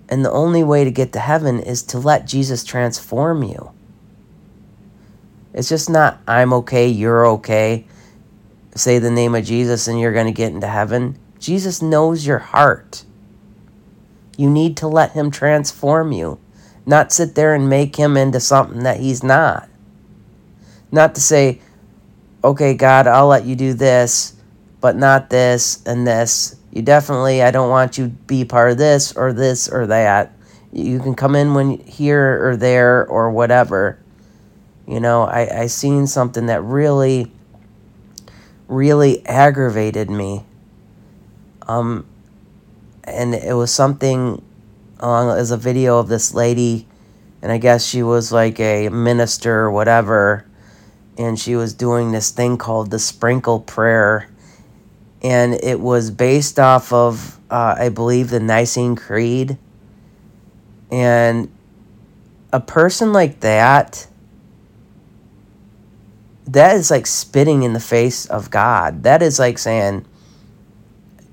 And 0.08 0.24
the 0.24 0.32
only 0.32 0.64
way 0.64 0.84
to 0.84 0.92
get 0.92 1.14
to 1.14 1.20
heaven 1.20 1.60
is 1.60 1.82
to 1.84 1.98
let 1.98 2.28
Jesus 2.28 2.64
transform 2.64 3.42
you. 3.42 3.72
It's 5.56 5.70
just 5.70 5.90
not, 5.90 6.22
I'm 6.28 6.54
okay, 6.54 6.88
you're 6.88 7.26
okay. 7.26 7.88
Say 8.76 9.00
the 9.00 9.10
name 9.10 9.34
of 9.34 9.44
Jesus 9.44 9.88
and 9.88 10.00
you're 10.00 10.14
going 10.14 10.28
to 10.28 10.32
get 10.32 10.54
into 10.54 10.68
heaven. 10.68 11.18
Jesus 11.40 11.82
knows 11.82 12.28
your 12.28 12.38
heart. 12.38 13.06
You 14.38 14.52
need 14.52 14.78
to 14.78 14.88
let 14.88 15.14
him 15.14 15.32
transform 15.32 16.12
you 16.12 16.40
not 16.86 17.12
sit 17.12 17.36
there 17.36 17.54
and 17.54 17.70
make 17.70 17.96
him 17.96 18.16
into 18.16 18.40
something 18.40 18.84
that 18.84 19.00
he's 19.00 19.24
not. 19.24 19.68
Not 20.92 21.16
to 21.16 21.22
say, 21.22 21.62
okay, 22.44 22.76
God, 22.76 23.08
I'll 23.08 23.28
let 23.28 23.46
you 23.46 23.56
do 23.56 23.74
this, 23.74 24.36
but 24.82 24.96
not 24.96 25.30
this 25.30 25.84
and 25.86 26.06
this. 26.06 26.56
You 26.72 26.82
definitely, 26.82 27.42
I 27.42 27.52
don't 27.52 27.70
want 27.70 27.98
you 27.98 28.08
to 28.08 28.12
be 28.12 28.46
part 28.46 28.72
of 28.72 28.78
this 28.78 29.16
or 29.16 29.34
this 29.34 29.68
or 29.68 29.88
that. 29.88 30.34
You 30.72 31.00
can 31.00 31.16
come 31.16 31.36
in 31.36 31.54
when 31.54 31.80
here 31.80 32.48
or 32.48 32.58
there 32.58 33.08
or 33.08 33.32
whatever. 33.32 34.00
You 34.88 35.00
know, 35.00 35.24
I, 35.24 35.62
I 35.62 35.68
seen 35.68 36.06
something 36.06 36.46
that 36.46 36.62
really, 36.64 37.32
really 38.68 39.26
aggravated 39.26 40.10
me. 40.10 40.46
Um, 41.68 42.06
and 43.04 43.34
it 43.34 43.56
was 43.56 43.74
something 43.74 44.44
along 45.00 45.38
as 45.38 45.52
a 45.52 45.58
video 45.58 46.00
of 46.00 46.08
this 46.08 46.34
lady, 46.34 46.88
and 47.42 47.52
I 47.52 47.58
guess 47.58 47.86
she 47.86 48.04
was 48.04 48.32
like 48.32 48.60
a 48.60 48.90
minister 48.90 49.62
or 49.62 49.72
whatever, 49.72 50.46
and 51.18 51.40
she 51.40 51.56
was 51.56 51.74
doing 51.74 52.12
this 52.12 52.32
thing 52.32 52.58
called 52.58 52.92
the 52.92 53.00
sprinkle 53.00 53.60
prayer, 53.60 54.30
and 55.22 55.54
it 55.56 55.80
was 55.80 56.12
based 56.12 56.60
off 56.60 56.94
of 56.94 57.40
uh, 57.50 57.76
I 57.78 57.90
believe 57.90 58.30
the 58.30 58.40
Nicene 58.40 58.96
Creed, 58.96 59.58
and 60.92 61.52
a 62.54 62.60
person 62.60 63.14
like 63.14 63.42
that 63.42 64.08
that 66.48 66.76
is 66.76 66.92
like 66.92 67.08
spitting 67.08 67.64
in 67.64 67.74
the 67.74 67.80
face 67.80 68.26
of 68.26 68.52
God. 68.52 69.04
That 69.04 69.22
is 69.22 69.40
like 69.40 69.58
saying, 69.58 70.06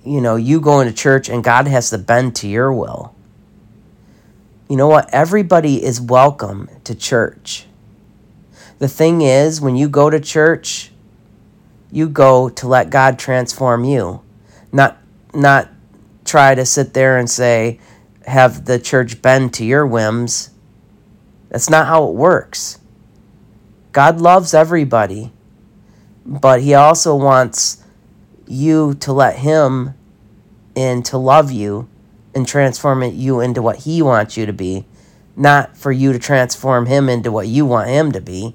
you 0.05 0.21
know, 0.21 0.37
you 0.37 0.61
going 0.61 0.89
to 0.89 0.95
church 0.95 1.29
and 1.29 1.45
God 1.45 1.67
has 1.67 1.91
to 1.91 1.99
bend 1.99 2.37
to 2.37 2.49
your 2.49 2.73
will. 2.73 3.15
You 4.69 4.77
know 4.77 4.89
what? 4.89 5.13
Everybody 5.13 5.85
is 5.85 6.01
welcome 6.01 6.69
to 6.85 6.95
church. 6.95 7.67
The 8.79 8.89
thing 8.89 9.23
is, 9.23 9.61
when 9.61 9.77
you 9.77 9.89
go 9.89 10.11
to 10.11 10.19
church, 10.19 10.91
you 11.91 12.09
go 12.09 12.49
to 12.49 12.67
let 12.67 12.91
God 12.91 13.19
transform 13.19 13.85
you, 13.85 14.23
not 14.73 14.99
not 15.35 15.69
try 16.25 16.55
to 16.55 16.65
sit 16.65 16.95
there 16.95 17.19
and 17.19 17.29
say 17.29 17.79
have 18.27 18.65
the 18.65 18.79
church 18.79 19.21
bend 19.21 19.53
to 19.55 19.65
your 19.65 19.87
whims. 19.87 20.51
That's 21.51 21.69
not 21.69 21.87
how 21.87 22.09
it 22.09 22.15
works. 22.15 22.79
God 23.93 24.21
loves 24.21 24.55
everybody, 24.55 25.33
but 26.25 26.63
he 26.63 26.75
also 26.75 27.15
wants 27.15 27.85
you 28.47 28.95
to 28.95 29.13
let 29.13 29.37
him 29.39 29.95
in 30.75 31.03
to 31.05 31.19
love 31.19 31.53
you 31.53 31.89
and 32.35 32.49
transform 32.49 33.03
you 33.03 33.41
into 33.41 33.61
what 33.61 33.81
he 33.81 34.01
wants 34.01 34.37
you 34.37 34.47
to 34.47 34.53
be, 34.53 34.87
not 35.37 35.77
for 35.77 35.93
you 35.93 36.13
to 36.13 36.19
transform 36.19 36.87
him 36.87 37.09
into 37.09 37.31
what 37.31 37.47
you 37.47 37.67
want 37.67 37.89
him 37.89 38.13
to 38.13 38.21
be. 38.21 38.55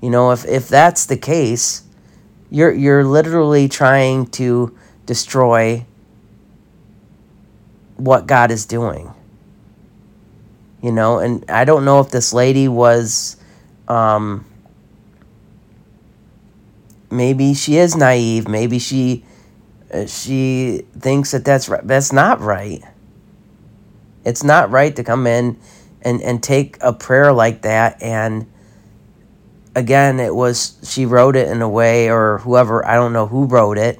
You 0.00 0.10
know, 0.10 0.32
if, 0.32 0.44
if 0.44 0.68
that's 0.68 1.06
the 1.06 1.16
case, 1.16 1.84
you're 2.50 2.72
you're 2.72 3.04
literally 3.04 3.68
trying 3.68 4.26
to 4.26 4.76
destroy 5.06 5.84
what 7.96 8.26
God 8.26 8.50
is 8.50 8.64
doing. 8.64 9.12
You 10.80 10.92
know, 10.92 11.18
and 11.18 11.44
I 11.50 11.64
don't 11.64 11.84
know 11.84 12.00
if 12.00 12.10
this 12.10 12.32
lady 12.32 12.68
was 12.68 13.36
um 13.88 14.44
maybe 17.10 17.54
she 17.54 17.76
is 17.76 17.96
naive, 17.96 18.46
maybe 18.46 18.78
she 18.78 19.24
uh, 19.92 20.06
she 20.06 20.82
thinks 20.98 21.32
that 21.32 21.44
that's 21.44 21.68
right. 21.68 21.86
That's 21.86 22.12
not 22.12 22.40
right. 22.40 22.82
It's 24.24 24.44
not 24.44 24.70
right 24.70 24.94
to 24.96 25.02
come 25.02 25.26
in 25.26 25.58
and, 26.02 26.20
and 26.20 26.42
take 26.42 26.76
a 26.80 26.92
prayer 26.92 27.32
like 27.32 27.62
that. 27.62 28.02
And 28.02 28.46
again, 29.74 30.20
it 30.20 30.34
was, 30.34 30.78
she 30.82 31.06
wrote 31.06 31.36
it 31.36 31.48
in 31.48 31.62
a 31.62 31.68
way, 31.68 32.10
or 32.10 32.38
whoever, 32.38 32.86
I 32.86 32.94
don't 32.96 33.12
know 33.12 33.26
who 33.26 33.46
wrote 33.46 33.78
it, 33.78 33.98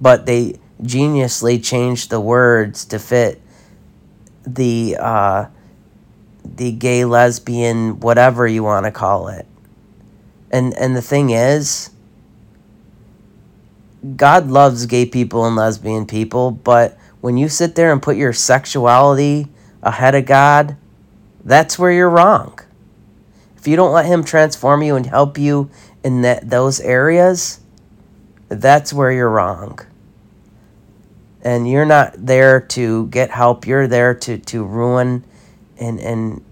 but 0.00 0.24
they 0.24 0.58
geniusly 0.82 1.62
changed 1.62 2.08
the 2.08 2.20
words 2.20 2.86
to 2.86 2.98
fit 2.98 3.42
the, 4.46 4.96
uh, 4.98 5.46
the 6.56 6.72
gay, 6.72 7.04
lesbian, 7.04 8.00
whatever 8.00 8.46
you 8.46 8.62
want 8.62 8.86
to 8.86 8.92
call 8.92 9.28
it. 9.28 9.46
And, 10.50 10.74
and 10.74 10.96
the 10.96 11.02
thing 11.02 11.30
is, 11.30 11.90
God 14.16 14.48
loves 14.48 14.86
gay 14.86 15.06
people 15.06 15.44
and 15.46 15.56
lesbian 15.56 16.06
people, 16.06 16.50
but 16.50 16.98
when 17.20 17.36
you 17.36 17.48
sit 17.48 17.74
there 17.74 17.92
and 17.92 18.02
put 18.02 18.16
your 18.16 18.32
sexuality 18.32 19.48
ahead 19.82 20.14
of 20.14 20.26
God, 20.26 20.76
that's 21.44 21.78
where 21.78 21.92
you're 21.92 22.10
wrong. 22.10 22.58
If 23.56 23.68
you 23.68 23.76
don't 23.76 23.92
let 23.92 24.06
Him 24.06 24.24
transform 24.24 24.82
you 24.82 24.96
and 24.96 25.06
help 25.06 25.36
you 25.36 25.70
in 26.02 26.22
that, 26.22 26.48
those 26.48 26.80
areas, 26.80 27.60
that's 28.48 28.92
where 28.92 29.12
you're 29.12 29.30
wrong. 29.30 29.78
And 31.42 31.70
you're 31.70 31.86
not 31.86 32.14
there 32.16 32.60
to 32.60 33.06
get 33.08 33.30
help, 33.30 33.66
you're 33.66 33.86
there 33.86 34.14
to, 34.14 34.38
to 34.38 34.64
ruin 34.64 35.24
and, 35.80 35.98
and, 35.98 36.44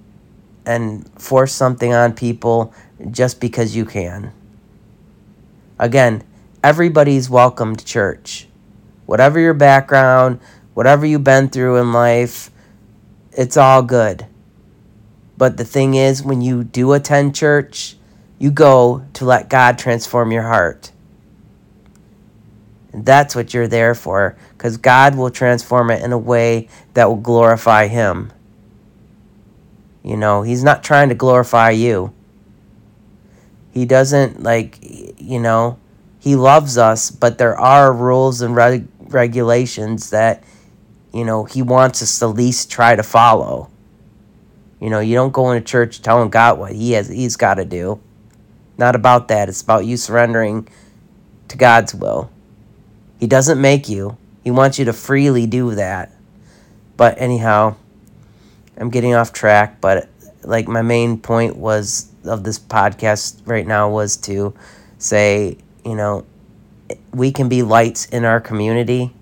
and 0.67 1.09
force 1.21 1.53
something 1.53 1.95
on 1.95 2.15
people 2.15 2.73
just 3.11 3.41
because 3.41 3.77
you 3.77 3.85
can. 3.85 4.33
Again, 5.79 6.25
everybody's 6.65 7.31
welcome 7.31 7.77
to 7.77 7.85
church. 7.85 8.49
Whatever 9.07 9.39
your 9.39 9.55
background, 9.55 10.41
whatever 10.75 11.07
you've 11.07 11.23
been 11.23 11.49
through 11.49 11.77
in 11.77 11.93
life, 11.93 12.51
it's 13.33 13.57
all 13.57 13.83
good. 13.83 14.27
But 15.37 15.57
the 15.57 15.65
thing 15.65 15.95
is, 15.95 16.23
when 16.23 16.43
you 16.43 16.65
do 16.65 16.93
attend 16.93 17.37
church, 17.37 17.97
you 18.39 18.51
go 18.51 19.05
to 19.15 19.25
let 19.25 19.49
God 19.49 19.79
transform 19.79 20.33
your 20.33 20.43
heart. 20.43 20.91
And 22.93 23.07
that's 23.07 23.37
what 23.37 23.55
you're 23.55 23.69
there 23.69 23.95
for, 23.95 24.37
because 24.57 24.77
God 24.77 25.17
will 25.17 25.31
transform 25.31 25.91
it 25.91 26.03
in 26.03 26.13
a 26.13 26.19
way 26.19 26.69
that 26.95 27.09
will 27.09 27.17
glorify 27.17 27.87
Him. 27.87 28.33
You 30.03 30.17
know, 30.17 30.43
He's 30.43 30.65
not 30.65 30.83
trying 30.83 31.09
to 31.09 31.15
glorify 31.15 31.71
you. 31.71 32.13
He 33.73 33.85
doesn't, 33.85 34.43
like, 34.43 34.79
you 35.19 35.39
know, 35.39 35.79
He 36.19 36.37
loves 36.37 36.79
us, 36.79 37.11
but 37.11 37.39
there 37.39 37.57
are 37.59 37.93
rules 37.93 38.41
and 38.41 38.57
reg- 38.57 38.89
regulations 39.01 40.11
that, 40.11 40.43
you 41.13 41.25
know, 41.25 41.45
He 41.45 41.63
wants 41.63 42.03
us 42.03 42.19
to 42.19 42.27
least 42.27 42.71
try 42.71 42.97
to 42.97 43.03
follow. 43.03 43.71
You 44.81 44.91
know, 44.91 45.01
you 45.01 45.15
don't 45.15 45.33
go 45.33 45.51
into 45.51 45.67
church 45.67 46.03
telling 46.03 46.31
God 46.31 46.59
what 46.59 46.73
He 46.73 46.93
has 46.93 47.09
He's 47.09 47.37
got 47.37 47.55
to 47.55 47.65
do. 47.65 48.01
Not 48.79 48.95
about 48.95 49.29
that. 49.29 49.49
It's 49.49 49.61
about 49.61 49.85
you 49.85 49.97
surrendering 49.97 50.69
to 51.49 51.57
God's 51.57 51.95
will. 51.95 52.31
He 53.19 53.27
doesn't 53.27 53.61
make 53.61 53.89
you. 53.89 54.17
He 54.45 54.51
wants 54.53 54.79
you 54.79 54.85
to 54.85 54.93
freely 54.93 55.47
do 55.47 55.75
that. 55.75 56.13
But 56.97 57.21
anyhow, 57.21 57.77
I'm 58.79 58.91
getting 58.91 59.15
off 59.15 59.33
track, 59.33 59.81
but 59.81 60.09
like 60.43 60.69
my 60.69 60.83
main 60.83 61.19
point 61.19 61.57
was 61.57 62.11
of 62.25 62.45
this 62.45 62.59
podcast 62.59 63.43
right 63.47 63.67
now 63.67 63.91
was 63.91 64.17
to 64.19 64.55
say, 64.99 65.59
you 65.85 65.95
know, 65.95 66.25
we 67.13 67.33
can 67.33 67.49
be 67.49 67.63
lights 67.63 68.07
in 68.07 68.25
our 68.25 68.41
community 68.41 69.13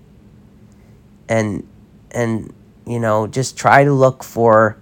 and 1.27 1.67
and 2.11 2.53
you 2.85 2.99
know, 2.99 3.27
just 3.27 3.57
try 3.57 3.83
to 3.83 3.91
look 3.91 4.23
for 4.23 4.77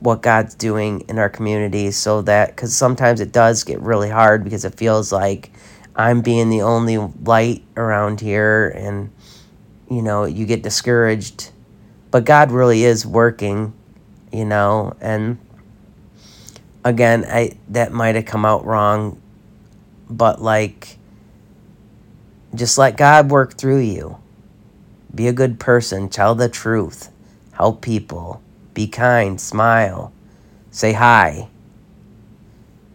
what 0.00 0.20
God's 0.20 0.54
doing 0.54 1.00
in 1.08 1.18
our 1.18 1.30
community 1.30 1.90
so 1.90 2.20
that 2.22 2.54
because 2.54 2.76
sometimes 2.76 3.20
it 3.20 3.32
does 3.32 3.64
get 3.64 3.80
really 3.80 4.10
hard 4.10 4.44
because 4.44 4.64
it 4.64 4.74
feels 4.74 5.10
like 5.10 5.50
I'm 5.94 6.20
being 6.20 6.50
the 6.50 6.62
only 6.62 6.98
light 6.98 7.64
around 7.76 8.20
here 8.20 8.68
and 8.68 9.10
you 9.88 10.02
know 10.02 10.24
you 10.24 10.46
get 10.46 10.62
discouraged. 10.62 11.50
But 12.10 12.24
God 12.24 12.50
really 12.50 12.84
is 12.84 13.06
working 13.06 13.72
you 14.36 14.44
know 14.44 14.94
and 15.00 15.38
again 16.84 17.24
I 17.24 17.56
that 17.68 17.92
might 17.92 18.14
have 18.14 18.26
come 18.26 18.44
out 18.44 18.64
wrong 18.64 19.20
but 20.08 20.40
like 20.40 20.98
just 22.54 22.78
let 22.78 22.96
God 22.96 23.30
work 23.30 23.54
through 23.54 23.80
you 23.80 24.18
be 25.14 25.28
a 25.28 25.32
good 25.32 25.58
person 25.58 26.08
tell 26.08 26.34
the 26.34 26.48
truth 26.48 27.10
help 27.52 27.80
people 27.80 28.42
be 28.76 28.86
kind, 28.86 29.40
smile, 29.40 30.12
say 30.70 30.92
hi. 30.92 31.48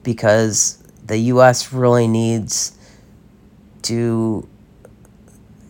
Because 0.03 0.81
the 1.05 1.17
U.S. 1.17 1.73
really 1.73 2.07
needs 2.07 2.77
to, 3.81 4.47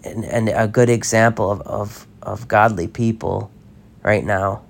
and, 0.04 0.26
and 0.26 0.50
a 0.50 0.68
good 0.68 0.90
example 0.90 1.50
of, 1.50 1.62
of, 1.62 2.08
of 2.22 2.48
godly 2.50 2.88
people 2.88 3.50
right 4.04 4.26
now. 4.26 4.64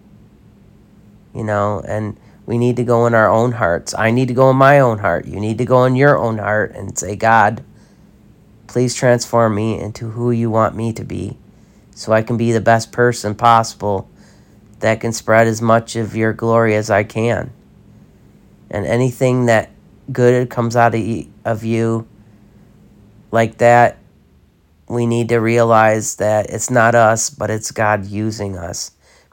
You 1.33 1.43
know, 1.43 1.81
and 1.87 2.19
we 2.45 2.57
need 2.57 2.75
to 2.75 2.83
go 2.83 3.05
in 3.05 3.13
our 3.13 3.29
own 3.29 3.53
hearts. 3.53 3.93
I 3.93 4.11
need 4.11 4.27
to 4.27 4.33
go 4.33 4.49
in 4.49 4.57
my 4.57 4.79
own 4.79 4.99
heart. 4.99 5.25
You 5.25 5.39
need 5.39 5.57
to 5.59 5.65
go 5.65 5.85
in 5.85 5.95
your 5.95 6.17
own 6.17 6.39
heart 6.39 6.71
and 6.75 6.97
say, 6.97 7.15
God, 7.15 7.63
please 8.67 8.95
transform 8.95 9.55
me 9.55 9.79
into 9.79 10.09
who 10.09 10.31
you 10.31 10.49
want 10.49 10.75
me 10.75 10.91
to 10.93 11.03
be 11.03 11.37
so 11.95 12.11
I 12.11 12.21
can 12.23 12.37
be 12.37 12.51
the 12.51 12.61
best 12.61 12.91
person 12.91 13.35
possible 13.35 14.09
that 14.79 14.99
can 14.99 15.13
spread 15.13 15.47
as 15.47 15.61
much 15.61 15.95
of 15.95 16.15
your 16.15 16.33
glory 16.33 16.75
as 16.75 16.89
I 16.89 17.03
can. 17.03 17.51
And 18.69 18.85
anything 18.85 19.45
that 19.45 19.69
good 20.11 20.49
comes 20.49 20.75
out 20.75 20.95
of 20.95 21.63
you 21.63 22.07
like 23.29 23.57
that, 23.59 23.97
we 24.89 25.05
need 25.05 25.29
to 25.29 25.37
realize 25.37 26.15
that 26.15 26.49
it's 26.49 26.69
not 26.69 26.95
us, 26.95 27.29
but 27.29 27.49
it's 27.49 27.71
God 27.71 28.05
using 28.05 28.57
us. 28.57 28.91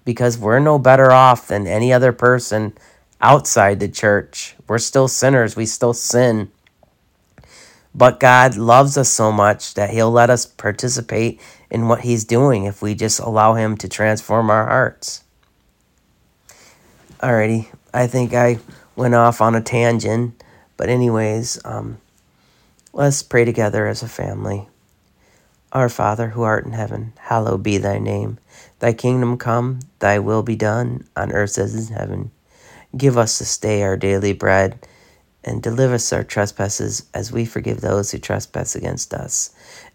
Because 0.09 0.38
we're 0.38 0.59
no 0.59 0.79
better 0.79 1.12
off 1.12 1.49
than 1.49 1.66
any 1.66 1.92
other 1.92 2.12
person 2.12 2.73
outside 3.21 3.79
the 3.79 3.88
church. 3.88 4.57
We're 4.66 4.79
still 4.79 5.07
sinners, 5.07 5.55
we 5.55 5.66
still 5.66 5.92
sin. 5.92 6.51
But 7.94 8.18
God 8.18 8.57
loves 8.57 8.97
us 8.97 9.11
so 9.11 9.31
much 9.31 9.75
that 9.75 9.90
He'll 9.90 10.11
let 10.11 10.31
us 10.31 10.47
participate 10.47 11.42
in 11.68 11.88
what 11.88 12.01
He's 12.01 12.25
doing 12.25 12.64
if 12.64 12.81
we 12.81 12.94
just 12.94 13.21
allow 13.21 13.53
Him 13.53 13.77
to 13.77 13.87
transform 13.87 14.49
our 14.49 14.66
hearts. 14.66 15.25
Alrighty, 17.21 17.66
I 17.92 18.07
think 18.07 18.33
I 18.33 18.61
went 18.97 19.14
off 19.14 19.42
on 19.42 19.55
a 19.55 19.61
tangent, 19.61 20.42
but 20.79 20.88
anyways, 20.88 21.61
um, 21.66 21.99
let's 22.94 23.23
pray 23.23 23.44
together 23.44 23.87
as 23.87 24.03
a 24.03 24.09
family. 24.09 24.71
Our 25.71 25.90
Father, 25.90 26.29
who 26.31 26.44
art 26.44 26.64
in 26.64 26.73
heaven, 26.73 27.12
hallowed 27.18 27.62
be 27.62 27.77
thy 27.77 27.99
name. 27.99 28.38
Thy 28.81 28.93
kingdom 28.93 29.38
come, 29.38 29.81
thy 29.99 30.19
will 30.19 30.43
be 30.43 30.57
done, 30.57 31.07
on 31.17 31.33
earth 31.33 31.59
as 31.59 31.88
in 31.88 31.95
heaven. 31.95 32.31
Give 32.97 33.19
us 33.19 33.38
this 33.38 33.59
day 33.59 33.83
our 33.83 33.97
daily 33.97 34.33
bread, 34.33 34.87
and 35.45 35.62
deliver 35.62 35.95
us 35.95 36.12
our 36.12 36.25
trespasses, 36.25 37.07
as 37.12 37.33
we 37.33 37.45
forgive 37.45 37.81
those 37.81 38.11
who 38.11 38.19
trespass 38.19 38.75
against 38.75 39.12
us. 39.14 39.51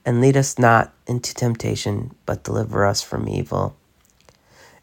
And 0.05 0.19
lead 0.19 0.35
us 0.35 0.59
not 0.59 0.93
into 1.07 1.33
temptation, 1.33 2.13
but 2.25 2.43
deliver 2.43 2.85
us 2.85 3.01
from 3.01 3.29
evil. 3.29 3.75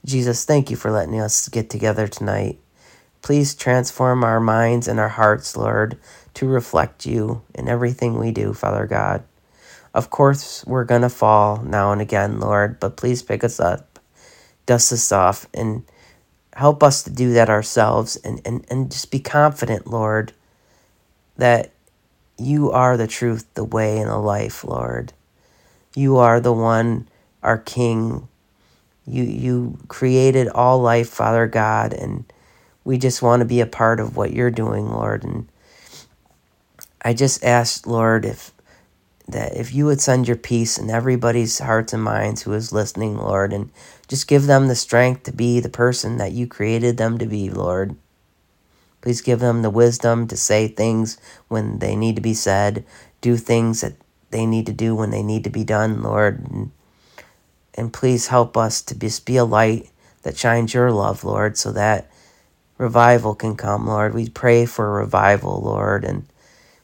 Jesus, 0.05 0.45
thank 0.47 0.71
you 0.71 0.77
for 0.77 0.91
letting 0.91 1.21
us 1.21 1.49
get 1.49 1.69
together 1.69 2.09
tonight. 2.09 2.59
Please 3.21 3.55
transform 3.55 4.25
our 4.25 4.41
minds 4.41 4.89
and 4.89 4.99
our 4.99 5.11
hearts, 5.11 5.57
Lord, 5.57 5.99
to 6.35 6.47
reflect 6.47 7.05
you 7.05 7.43
in 7.55 7.69
everything 7.69 8.19
we 8.19 8.33
do, 8.33 8.55
Father 8.55 8.87
God. 8.87 9.25
Of 9.93 10.09
course, 10.09 10.65
we're 10.67 10.85
going 10.85 11.03
to 11.03 11.11
fall 11.11 11.63
now 11.63 11.93
and 11.93 12.01
again, 12.01 12.41
Lord, 12.41 12.81
but 12.81 12.97
please 12.97 13.23
pick 13.23 13.43
us 13.45 13.59
up, 13.61 13.90
dust 14.71 14.93
us 14.93 15.11
off, 15.11 15.49
and 15.53 15.83
help 16.53 16.81
us 16.81 17.03
to 17.03 17.11
do 17.11 17.33
that 17.33 17.51
ourselves 17.51 18.15
and, 18.15 18.41
and, 18.45 18.65
and 18.71 18.89
just 18.89 19.11
be 19.11 19.19
confident, 19.19 19.89
Lord, 19.89 20.33
that 21.37 21.73
you 22.39 22.71
are 22.71 22.97
the 22.97 23.09
truth, 23.09 23.45
the 23.55 23.65
way, 23.65 23.99
and 23.99 24.09
the 24.09 24.17
life, 24.17 24.63
Lord. 24.63 25.13
You 25.97 26.19
are 26.19 26.39
the 26.39 26.53
one, 26.53 27.09
our 27.43 27.59
King, 27.59 28.29
you 29.09 29.25
you 29.25 29.79
created 29.89 30.47
all 30.47 30.79
life, 30.79 31.09
Father 31.09 31.49
God, 31.49 31.93
and 31.93 32.33
we 32.85 32.97
just 32.97 33.23
want 33.23 33.41
to 33.41 33.47
be 33.47 33.61
a 33.61 33.67
part 33.67 33.99
of 33.99 34.17
what 34.17 34.33
you're 34.33 34.53
doing, 34.53 34.89
Lord. 34.89 35.25
And 35.25 35.49
I 37.03 37.13
just 37.13 37.43
ask, 37.43 37.89
Lord, 37.89 38.25
if 38.25 38.53
that 39.33 39.57
if 39.57 39.75
you 39.75 39.87
would 39.87 40.01
send 40.01 40.29
your 40.29 40.37
peace 40.37 40.79
in 40.79 40.91
everybody's 40.91 41.59
hearts 41.59 41.93
and 41.93 42.03
minds 42.03 42.43
who 42.43 42.53
is 42.53 42.73
listening, 42.73 43.17
Lord, 43.17 43.53
and 43.53 43.71
just 44.09 44.29
give 44.29 44.47
them 44.47 44.69
the 44.69 44.75
strength 44.75 45.25
to 45.25 45.33
be 45.33 45.61
the 45.61 45.69
person 45.69 46.17
that 46.19 46.33
you 46.33 46.47
created 46.47 46.97
them 46.97 47.19
to 47.19 47.27
be, 47.27 47.51
Lord. 47.51 47.97
Please 49.01 49.21
give 49.21 49.41
them 49.41 49.63
the 49.63 49.71
wisdom 49.71 50.27
to 50.29 50.37
say 50.37 50.69
things 50.69 51.19
when 51.49 51.79
they 51.79 51.97
need 51.97 52.17
to 52.17 52.23
be 52.23 52.35
said, 52.35 52.85
do 53.21 53.37
things 53.37 53.81
that 53.81 53.95
they 54.31 54.47
need 54.47 54.67
to 54.67 54.73
do 54.73 54.95
when 54.95 55.11
they 55.11 55.23
need 55.23 55.45
to 55.45 55.51
be 55.51 55.65
done, 55.65 56.03
Lord. 56.03 56.47
And 56.51 56.71
and 57.75 57.93
please 57.93 58.27
help 58.27 58.57
us 58.57 58.83
to 58.83 58.95
just 58.95 59.25
be 59.25 59.37
a 59.37 59.45
light 59.45 59.91
that 60.23 60.37
shines 60.37 60.75
your 60.75 60.91
love, 60.91 61.25
Lord, 61.25 61.57
so 61.57 61.73
that 61.73 62.11
revival 62.79 63.35
can 63.35 63.57
come, 63.57 63.87
Lord. 63.87 64.13
We 64.13 64.29
pray 64.29 64.67
for 64.67 64.93
revival, 64.93 65.61
Lord, 65.63 66.05
and 66.05 66.27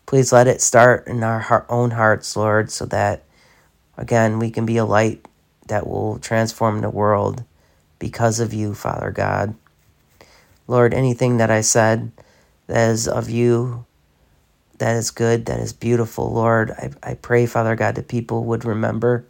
please 0.06 0.32
let 0.32 0.46
it 0.46 0.60
start 0.60 1.06
in 1.06 1.22
our 1.22 1.66
own 1.68 1.90
hearts, 1.90 2.36
Lord, 2.36 2.70
so 2.70 2.86
that, 2.86 3.24
again, 3.96 4.38
we 4.38 4.50
can 4.50 4.64
be 4.64 4.76
a 4.76 4.84
light 4.84 5.26
that 5.66 5.86
will 5.86 6.18
transform 6.18 6.80
the 6.80 6.90
world 6.90 7.44
because 7.98 8.40
of 8.40 8.54
you, 8.54 8.72
Father 8.72 9.10
God. 9.10 9.54
Lord, 10.68 10.94
anything 10.94 11.36
that 11.38 11.50
I 11.50 11.60
said 11.60 12.12
that 12.66 12.90
is 12.90 13.08
of 13.08 13.28
you, 13.28 13.84
that 14.78 14.96
is 14.96 15.10
good, 15.10 15.46
that 15.46 15.60
is 15.60 15.72
beautiful, 15.72 16.32
Lord, 16.32 16.70
I, 16.72 16.90
I 17.02 17.14
pray, 17.14 17.46
Father 17.46 17.76
God, 17.76 17.94
that 17.96 18.08
people 18.08 18.44
would 18.44 18.64
remember 18.64 19.24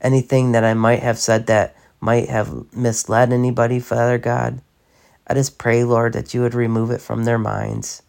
anything 0.00 0.52
that 0.52 0.64
I 0.64 0.74
might 0.74 1.00
have 1.00 1.18
said 1.18 1.46
that 1.46 1.76
might 2.00 2.28
have 2.28 2.72
misled 2.72 3.32
anybody, 3.32 3.80
Father 3.80 4.18
God. 4.18 4.60
I 5.26 5.34
just 5.34 5.58
pray, 5.58 5.82
Lord, 5.84 6.12
that 6.12 6.34
you 6.34 6.42
would 6.42 6.54
remove 6.54 6.90
it 6.90 7.00
from 7.00 7.24
their 7.24 7.38
minds. 7.38 8.02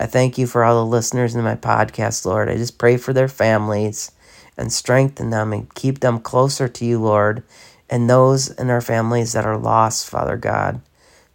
I 0.00 0.06
thank 0.06 0.38
you 0.38 0.46
for 0.46 0.64
all 0.64 0.82
the 0.82 0.90
listeners 0.90 1.34
in 1.34 1.44
my 1.44 1.56
podcast, 1.56 2.24
Lord. 2.24 2.48
I 2.48 2.56
just 2.56 2.78
pray 2.78 2.96
for 2.96 3.12
their 3.12 3.28
families 3.28 4.10
and 4.56 4.72
strengthen 4.72 5.28
them 5.28 5.52
and 5.52 5.74
keep 5.74 6.00
them 6.00 6.20
closer 6.20 6.68
to 6.68 6.86
you, 6.86 6.98
Lord, 6.98 7.42
and 7.90 8.08
those 8.08 8.48
in 8.48 8.70
our 8.70 8.80
families 8.80 9.34
that 9.34 9.44
are 9.44 9.58
lost, 9.58 10.08
Father 10.08 10.38
God. 10.38 10.80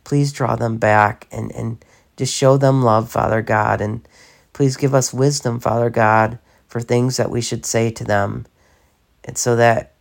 Please 0.03 0.33
draw 0.33 0.55
them 0.55 0.77
back 0.77 1.27
and, 1.31 1.51
and 1.51 1.85
just 2.17 2.33
show 2.33 2.57
them 2.57 2.81
love, 2.81 3.11
Father 3.11 3.43
God, 3.43 3.81
and 3.81 4.07
please 4.51 4.77
give 4.77 4.95
us 4.95 5.13
wisdom, 5.13 5.59
Father 5.59 5.91
God, 5.91 6.39
for 6.67 6.81
things 6.81 7.17
that 7.17 7.29
we 7.29 7.41
should 7.41 7.67
say 7.67 7.91
to 7.91 8.03
them. 8.03 8.47
And 9.25 9.37
so 9.37 9.55
that 9.57 9.93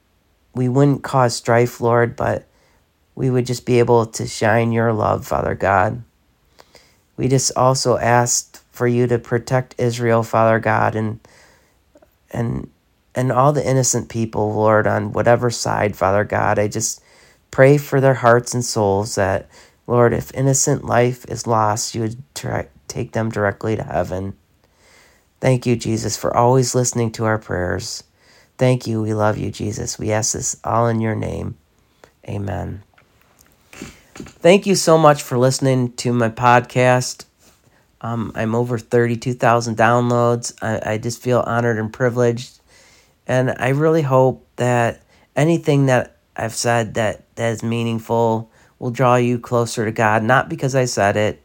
we 0.55 0.70
wouldn't 0.70 1.05
cause 1.05 1.37
strife, 1.37 1.83
Lord, 1.83 2.16
but 2.16 2.48
we 3.14 3.29
would 3.29 3.44
just 3.44 3.66
be 3.66 3.79
able 3.79 4.07
to 4.07 4.27
shine 4.27 4.72
your 4.72 4.94
love, 4.94 5.27
Father 5.27 5.55
God. 5.55 6.03
We 7.16 7.29
just 7.29 7.53
also 7.57 7.96
asked 7.98 8.62
for 8.70 8.87
you 8.87 9.07
to 9.07 9.18
protect 9.18 9.74
Israel, 9.79 10.22
Father 10.22 10.59
God, 10.59 10.96
and 10.96 11.20
and 12.31 12.70
and 13.14 13.31
all 13.31 13.53
the 13.53 13.66
innocent 13.66 14.09
people, 14.09 14.53
Lord, 14.53 14.87
on 14.87 15.12
whatever 15.12 15.50
side, 15.50 15.96
Father 15.96 16.24
God. 16.24 16.59
I 16.59 16.66
just 16.68 17.00
pray 17.50 17.79
for 17.79 18.00
their 18.00 18.14
hearts 18.14 18.55
and 18.55 18.64
souls 18.64 19.14
that, 19.14 19.48
Lord, 19.87 20.12
if 20.12 20.35
innocent 20.35 20.85
life 20.85 21.24
is 21.29 21.46
lost, 21.46 21.94
you 21.94 22.00
would 22.03 22.16
try, 22.35 22.66
take 22.88 23.12
them 23.12 23.31
directly 23.31 23.77
to 23.77 23.85
heaven. 23.85 24.37
Thank 25.40 25.66
you, 25.66 25.77
Jesus, 25.77 26.16
for 26.16 26.37
always 26.37 26.74
listening 26.74 27.12
to 27.12 27.24
our 27.24 27.38
prayers. 27.38 28.03
Thank 28.59 28.87
you. 28.87 29.03
We 29.03 29.14
love 29.14 29.38
you, 29.38 29.50
Jesus. 29.50 29.98
We 29.98 30.11
ask 30.11 30.33
this 30.33 30.61
all 30.64 30.88
in 30.88 31.00
your 31.00 31.14
name. 31.14 31.57
Amen. 32.29 32.83
Thank 34.14 34.66
you 34.66 34.77
so 34.77 34.96
much 34.96 35.22
for 35.22 35.37
listening 35.37 35.92
to 35.94 36.12
my 36.12 36.29
podcast. 36.29 37.24
Um, 38.00 38.31
I'm 38.37 38.55
over 38.55 38.79
32,000 38.79 39.77
downloads. 39.77 40.55
I, 40.62 40.92
I 40.92 40.98
just 40.98 41.20
feel 41.20 41.40
honored 41.40 41.79
and 41.79 41.92
privileged. 41.92 42.61
And 43.27 43.55
I 43.59 43.70
really 43.70 44.03
hope 44.03 44.46
that 44.57 45.03
anything 45.35 45.87
that 45.87 46.16
I've 46.37 46.55
said 46.55 46.94
that, 46.94 47.24
that 47.37 47.48
is 47.48 47.62
meaningful 47.64 48.50
will 48.79 48.92
draw 48.92 49.16
you 49.16 49.38
closer 49.38 49.85
to 49.85 49.90
God, 49.90 50.22
not 50.22 50.48
because 50.48 50.77
I 50.77 50.85
said 50.85 51.16
it, 51.16 51.42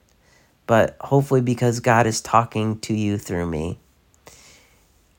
but 0.67 0.95
hopefully 1.01 1.41
because 1.41 1.79
God 1.79 2.05
is 2.05 2.21
talking 2.21 2.79
to 2.82 2.93
you 2.93 3.17
through 3.17 3.47
me. 3.47 3.79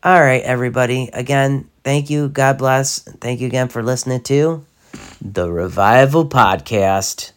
All 0.04 0.20
right, 0.20 0.42
everybody. 0.42 1.10
Again, 1.12 1.68
thank 1.82 2.10
you. 2.10 2.28
God 2.28 2.58
bless. 2.58 3.00
Thank 3.00 3.40
you 3.40 3.48
again 3.48 3.68
for 3.68 3.82
listening 3.82 4.22
to 4.24 4.64
the 5.20 5.50
Revival 5.50 6.28
Podcast. 6.28 7.32